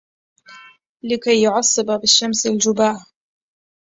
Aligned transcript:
لكي 1.03 1.41
يعصب 1.43 1.99
بالشمس 1.99 2.45
الجباهْ 2.45 3.05